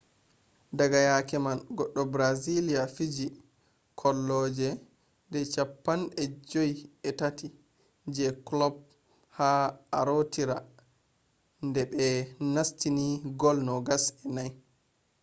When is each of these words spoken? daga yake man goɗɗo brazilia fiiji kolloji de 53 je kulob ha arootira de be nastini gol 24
daga 0.77 0.97
yake 1.09 1.35
man 1.45 1.59
goɗɗo 1.77 2.01
brazilia 2.13 2.81
fiiji 2.95 3.25
kolloji 3.99 4.67
de 5.31 5.39
53 5.43 7.49
je 8.13 8.25
kulob 8.47 8.73
ha 9.37 9.49
arootira 9.99 10.57
de 11.73 11.81
be 11.91 12.07
nastini 12.53 13.07
gol 13.39 13.57
24 13.61 14.51